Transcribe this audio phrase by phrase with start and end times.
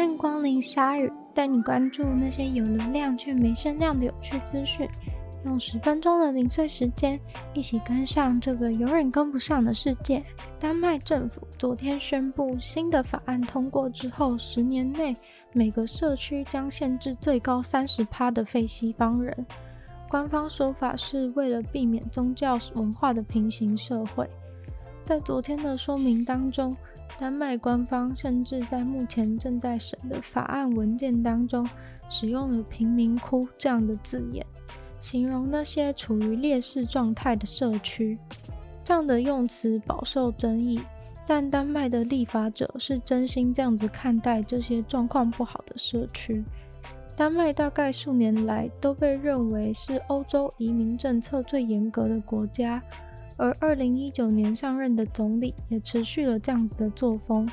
[0.00, 4.88] 欢迎光临鲨鱼，带你关注那些有流量却没声量的有趣资讯。
[5.44, 7.20] 用十分钟的零碎时间，
[7.52, 10.24] 一起跟上这个永远跟不上的世界。
[10.58, 15.14] 丹麦政府昨天宣布，新的法案通过之后，十年内
[15.52, 19.46] 每个社区将限制最高三十趴的非西方人。
[20.08, 24.26] 官方说法是为了避免宗教文化的平行社会。
[25.04, 26.74] 在昨天的说明当中，
[27.18, 31.66] 丹麦官方甚至在目前正在审的法案文件当中，
[32.08, 34.44] 使用了“贫民窟”这样的字眼。
[35.00, 38.18] 形容那些处于劣势状态的社区，
[38.84, 40.80] 这样的用词饱受争议。
[41.26, 46.42] 但丹麦的立法者是真心这样子看待这些状况不好的社区。
[47.14, 52.82] 丹麦大概数年来都被认为是欧洲移民政策最严格的国家，
[53.40, 57.48] 而二零一九年上任的总理也持续了这样子的作风。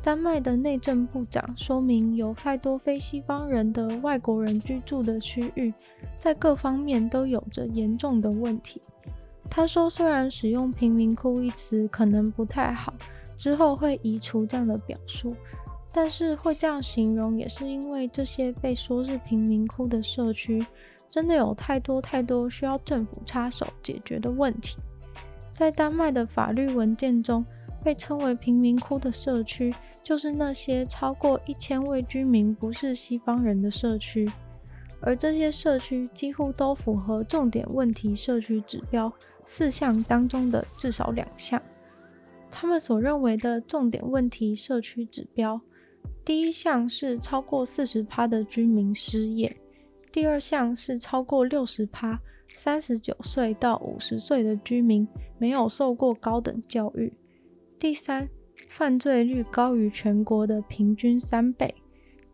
[0.00, 5.74] 丹麦的内政部长说明，有太多非西方人的外国人居住的区域，
[6.16, 8.80] 在各方面都有着严重的问题。
[9.50, 12.94] 他说，虽然使用“贫民窟”一词可能不太好，
[13.36, 15.34] 之后会移除这样的表述，
[15.92, 20.64] 但是会这样形容，也是因为这些被说是贫民窟的社区，
[21.10, 24.76] 真的有太多太多需要政府插手解决的问题。
[25.56, 27.42] 在丹麦的法律文件中，
[27.82, 34.30] 被称为贫民窟的社区，就是那些超过一千位居民不是西方人的社区，
[35.00, 39.10] 而这些社区几乎都符合重点问题社区指标
[39.46, 41.62] 四项当中的至少两项。
[42.50, 45.58] 他们所认为的重点问题社区指标，
[46.22, 49.56] 第一项是超过四十趴的居民失业，
[50.12, 52.20] 第二项是超过六十趴
[52.56, 57.12] 三十九岁到五十岁的居民没有受过高等教育。
[57.78, 58.26] 第三，
[58.70, 61.74] 犯罪率高于全国的平均三倍。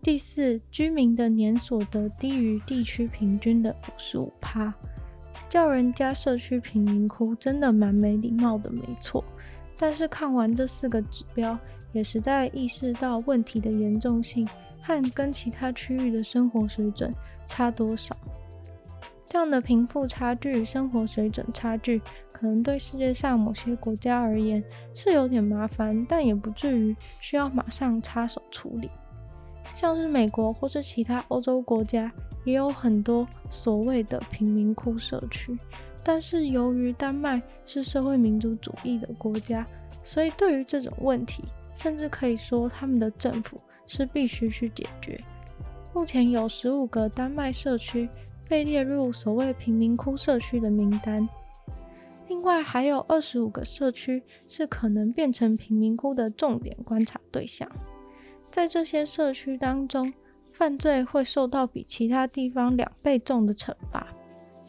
[0.01, 4.73] 第四，居民的年所得低于地区平均的五十五趴。
[5.49, 9.25] 叫人家社区贫民窟，真的蛮没礼貌的，没错。
[9.77, 11.59] 但是看完这四个指标，
[11.93, 14.47] 也实在意识到问题的严重性
[14.81, 17.13] 和跟其他区域的生活水准
[17.45, 18.17] 差多少。
[19.33, 21.99] 这样的贫富差距、生活水准差距，
[22.35, 24.63] 可能对世界上某些国家而言
[24.95, 28.91] 是有点麻烦，但也不至于需要马上插手处理。
[29.73, 32.13] 像是美国或是其他欧洲国家，
[32.45, 35.59] 也有很多所谓的贫民窟社区，
[36.05, 39.67] 但是由于丹麦是社会民主主义的国家，
[40.03, 41.43] 所以对于这种问题，
[41.75, 45.19] 甚至可以说他们的政府是必须去解决。
[45.95, 48.07] 目前有十五个丹麦社区。
[48.53, 51.27] 被列入所谓贫民窟社区的名单，
[52.29, 57.67] 另外还有二十五个社区是可能变成贫民窟的重点观察对象。
[58.51, 60.13] 在这些社区当中，
[60.45, 64.09] 犯罪会受到比其他地方两倍重的惩罚，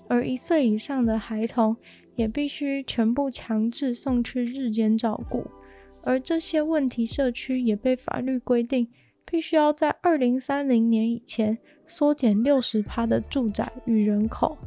[0.07, 1.75] 而一岁以上的孩童
[2.16, 5.45] 也必须全部强制送去日间照顾。
[6.03, 8.88] 而这些问题社区也被法律规定，
[9.25, 11.57] 必须要在二零三零年以前。
[11.85, 14.57] 缩减六十趴的住宅与人口，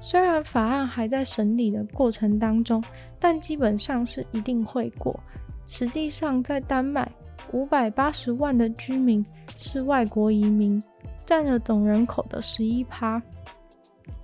[0.00, 2.82] 虽然法案还在审理的过程当中，
[3.18, 5.18] 但基本上是一定会过。
[5.66, 7.10] 实际上，在丹麦，
[7.52, 9.24] 五百八十万的居民
[9.56, 10.82] 是外国移民，
[11.26, 13.22] 占了总人口的十一趴，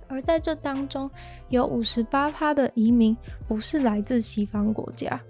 [0.07, 1.09] 而在这当中，
[1.49, 3.15] 有五十八趴的移民
[3.47, 5.21] 不是来自西方国家。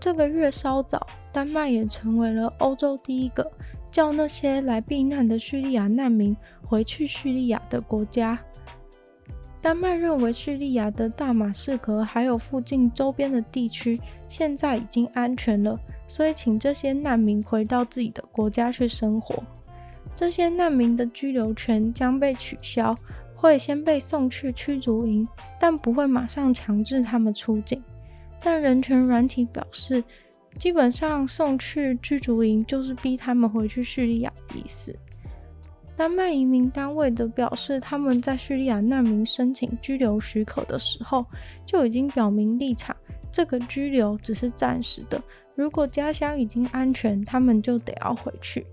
[0.00, 3.48] 这个月稍早，丹麦也成为了欧洲第一个。
[3.90, 8.38] 叫那些来避难的叙利亚难民回去叙利亚的国家。
[9.60, 15.78] 丹麦认为叙利亚的大马士革还有附近周边的地区现在已经安全了，
[16.08, 19.42] 所以请这些难民回到自己的国家去生活。
[20.16, 22.96] 这些难民的居留权将被取消，
[23.34, 25.28] 会先被送去驱逐营，
[25.58, 27.82] 但不会马上强制他们出境。
[28.42, 30.02] 但人权软体表示，
[30.58, 34.94] 基本上送去居住营就是逼他们回去叙利亚的意思。
[35.96, 41.24] 丹麦移民单位则表示，他们在叙利亚难民申请居留许可的时候
[41.66, 42.96] 就已经表明立场，
[43.30, 45.22] 这个居留只是暂时的。
[45.54, 48.66] 如果家乡已经安全，他们就得要回去。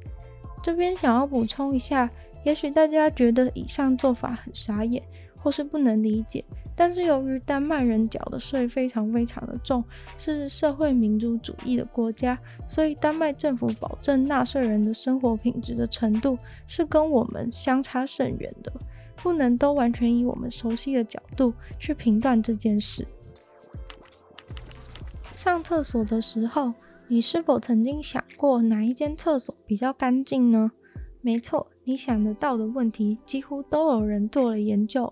[0.64, 2.10] 这边想要补充一下，
[2.46, 5.04] 也许大家觉得以上做法很傻眼，
[5.36, 6.44] 或是不能理解。
[6.80, 9.84] 但是由于丹麦人缴的税非常非常的重，
[10.16, 12.38] 是社会民主主义的国家，
[12.68, 16.38] 所以丹麦政府保证纳税人的生活品质的程度
[16.68, 18.72] 是跟我们相差甚远的，
[19.16, 23.08] 不能都完全以我们熟悉的角度去评断这件事。
[25.36, 26.74] 上厕所的时候，
[27.08, 30.72] 你是否曾经想过哪一间厕所比较干净呢？
[31.22, 35.12] 没错，你想得到的问题几乎都有人做了研究。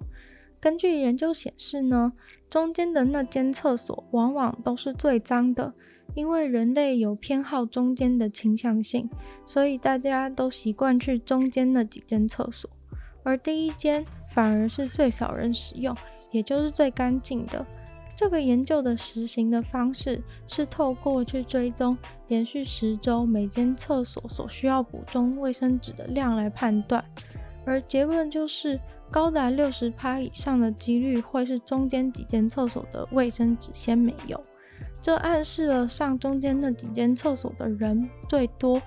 [0.65, 2.11] 根据研究显示呢，
[2.49, 5.71] 中间的那间厕所往往都是最脏的，
[6.15, 9.07] 因为人类有偏好中间的倾向性，
[9.45, 12.67] 所以大家都习惯去中间那几间厕所，
[13.21, 15.95] 而第一间反而是最少人使用，
[16.31, 17.63] 也就是最干净的。
[18.17, 21.95] 这个研究的实行的方式是透过去追踪
[22.27, 27.05] 连续十周每间厕所所需要补充卫生纸的量来判断，
[27.65, 28.79] 而结论就是
[29.09, 34.41] 高达六十趴以上的几率会是中间几间厕所的卫生纸先没有，
[35.01, 38.81] 这暗示了上中间那几间厕所的人最多。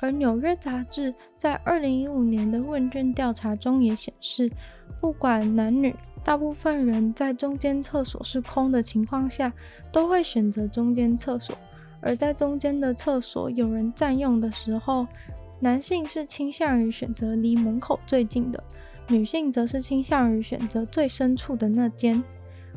[0.00, 4.50] 而纽约杂志在二零一五年的问卷调查中也显示，
[5.00, 9.50] 不管男女，大部分人在中间厕所是空的情况下，
[9.90, 11.56] 都会选择中间厕所；
[12.02, 15.06] 而在中间的厕所有人占用的时候，
[15.60, 18.62] 男性是倾向于选择离门口最近的，
[19.08, 22.22] 女性则是倾向于选择最深处的那间。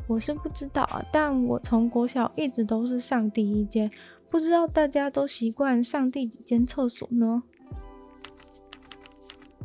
[0.06, 3.90] 我是不知道啊，但我从国小一直都是上第一间。
[4.30, 7.42] 不知道大家都习惯上第几间厕所呢？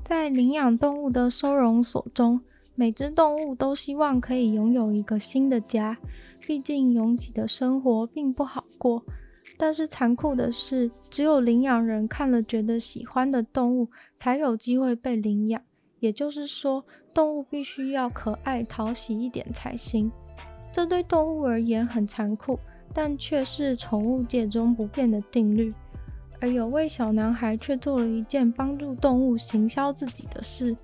[0.03, 2.41] 在领养动物的收容所中，
[2.75, 5.97] 每只动物都希望可以拥有一个新的家。
[6.45, 9.05] 毕竟拥挤的生活并不好过。
[9.65, 15.61] 但是残酷的是，只有领养人看了觉得喜欢的动物，才有机会被领养。
[16.01, 16.83] 也就是说，
[17.13, 20.11] 动物必须要可爱讨喜一点才行。
[20.69, 22.59] 这对动物而言很残酷。
[22.93, 25.73] 但却是宠物界中不变的定律，
[26.41, 30.75] 而有位小男孩却做了一件帮助动物行销自己的事，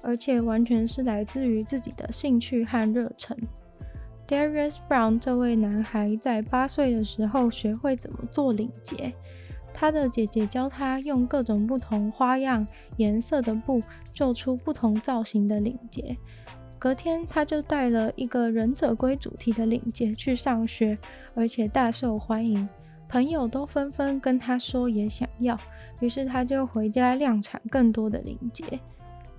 [0.00, 3.36] 而且完全是来自于自己的兴趣和热忱。
[4.28, 9.10] Darius Brown 这位男孩在八岁的时候学会怎么做领结，
[9.72, 12.66] 他的姐姐教他用各种不同花样、
[12.98, 13.80] 颜色的布
[14.12, 16.14] 做出不同造型的领结。
[16.78, 20.98] 隔天，他就带了一个忍者龟主题的领结去上学，
[21.34, 22.68] 而且大受欢迎。
[23.08, 25.58] 朋友都纷纷跟他说也想要，
[26.00, 28.78] 于是他就回家量产更多的领结。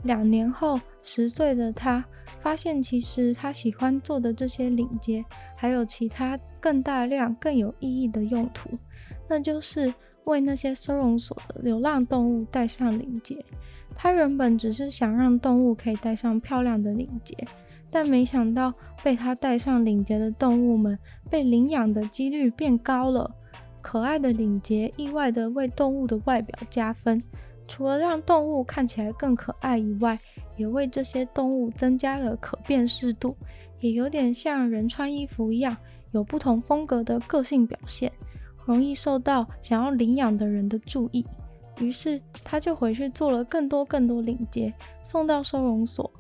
[0.04, 2.04] 两年后，十岁的他
[2.40, 5.24] 发现，其实他喜欢做的这些领结
[5.56, 8.70] 还有其他更大量、更有意义的用途，
[9.28, 9.94] 那就是
[10.26, 13.44] 为那些收容所的流浪动物戴上领结。
[13.96, 17.36] 他原本只是想让动物可以戴上漂亮的领结，
[17.92, 18.74] 但没想到
[19.04, 20.98] 被他戴上领结的动物们
[21.30, 23.36] 被领养的几率变高了。
[23.82, 27.22] 可爱的领结意外地为动物的外表加分，
[27.70, 30.20] 除了让动物看起来更可爱以外，
[30.58, 33.38] 也为这些动物增加了可辨识度，
[33.80, 35.78] 也有点像人穿衣服一样，
[36.12, 38.12] 有不同风格的个性表现，
[38.66, 41.24] 容易受到想要领养的人的注意。
[41.80, 44.74] 于是他就回去做了更多更多领结，
[45.04, 46.12] 送到收容所。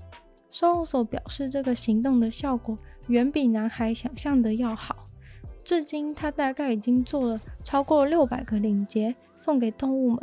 [0.51, 4.95] 收容所表示，这个行动的效果远比男孩想象的要好。
[5.63, 10.19] 至今，他大概已经做了超过六百个领结，送给动物们。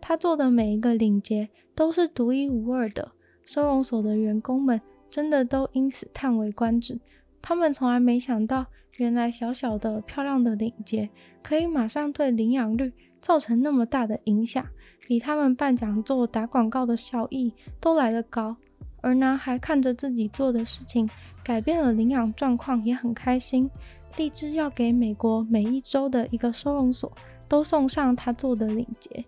[0.00, 3.12] 他做的每一个领结都是独一无二的。
[3.44, 6.98] 收容所的员工们真的都因此叹为观止。
[7.40, 8.66] 他们从来没想到，
[8.96, 11.08] 原来小小的漂亮的领结
[11.42, 14.66] 可以马上对领养率造成那么大的影响，
[15.06, 18.56] 比他们办讲座、打广告的效益都来得高。
[19.00, 21.08] 而男孩看着自己做的事情
[21.44, 23.70] 改变了领养状况，也很开心，
[24.16, 27.12] 立志要给美国每一周的一个收容所
[27.46, 29.24] 都送上他做的领结。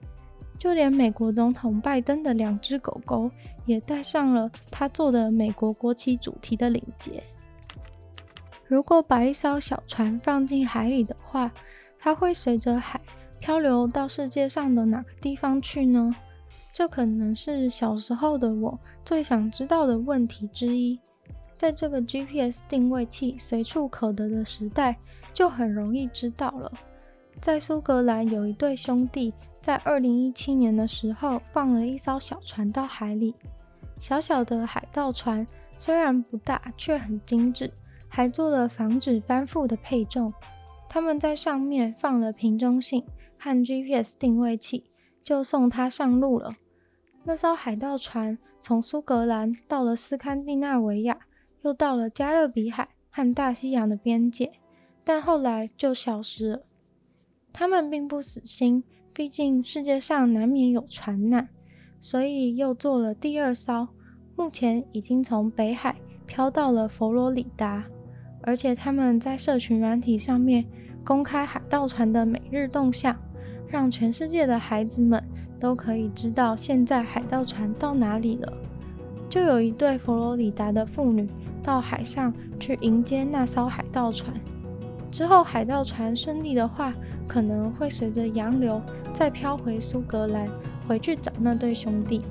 [0.59, 3.31] 就连美国总统拜登的两只狗狗
[3.65, 7.23] 也戴上了他做的美国国旗主题的领结。
[8.67, 11.51] 如果把一艘小船放进海里的话，
[11.99, 13.01] 它会随着海
[13.39, 16.11] 漂流到世界上的哪个地方去呢？
[16.73, 20.99] 这可能是小时候的我最想知道的问题之一。
[21.57, 24.97] 在这个 GPS 定位器随处可得的时代，
[25.33, 26.71] 就很容易知道了。
[27.41, 29.33] 在苏格兰有一对兄弟，
[29.69, 33.35] 在2017年的时候放了一艘小船到海里。
[33.99, 35.47] 小小的海盗船
[35.77, 37.71] 虽然不大，却很精致。
[38.09, 40.33] 还做了防止翻覆的配重，
[40.89, 43.05] 他们在上面放了瓶中信
[43.39, 44.87] 和 GPS 定位器，
[45.23, 46.55] 就送他上路了。
[47.25, 51.19] 那艘海盗船从苏格兰到了斯堪的纳维亚，
[51.61, 54.51] 又到了加勒比海和大西洋的边界，
[55.05, 56.63] 但后来就消失了。
[57.53, 58.83] 他们并不死心，
[59.19, 61.49] 毕竟世界上难免有船难，
[61.99, 63.89] 所以又做了第二艘，
[64.37, 67.83] 目前已经从北海飘到了佛罗里达。
[68.43, 70.65] 而且他们在社群软体上面
[71.05, 73.17] 公开海盗船的每日动向，
[73.67, 75.21] 让全世界的孩子们
[75.59, 78.53] 都可以知道现在海盗船到哪里了。
[79.29, 81.29] 就有一对佛罗里达的妇女
[81.61, 84.33] 到海上去迎接那艘海盗船。
[85.11, 86.95] 之后海盗船顺利的话，
[87.29, 88.83] 可能会随着洋流
[89.13, 90.49] 再飘回苏格兰，
[90.89, 92.23] 回去找那对兄弟。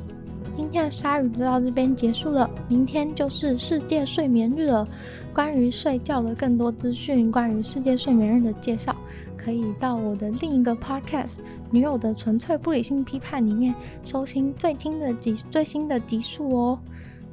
[0.56, 4.88] 今天的鲨鱼就到这边结束了，明天就是世界睡眠日了。
[5.32, 8.96] 关于睡觉的更多资讯，关于世界睡眠日的介绍，
[9.38, 11.36] 可以到我的另一个 podcast
[11.70, 16.80] 《女友的纯粹不理性批判》里面收听最听的集最新的集数哦。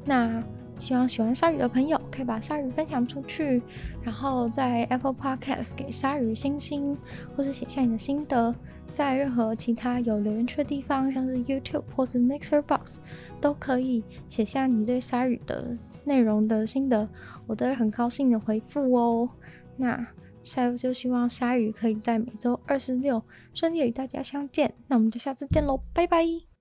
[0.05, 0.43] 那
[0.77, 3.61] 希望喜欢鲨鱼的朋友可以把鲨鱼分享出去，
[4.03, 6.97] 然后在 Apple Podcast 给鲨鱼星星，
[7.37, 8.55] 或是写下你的心得。
[8.93, 12.99] 在任何其他有留言区的地方，像是 YouTube 或是 Mixer Box，
[13.41, 17.09] 都可以写下你对鲨鱼的内容的心得，
[17.49, 19.29] 我都会很高兴的回复哦。
[19.77, 20.07] 那
[20.45, 23.21] 下周就希望鲨鱼可以在每周二十六
[23.53, 26.54] 顺利与大家相见，那我们就下次见喽，拜拜。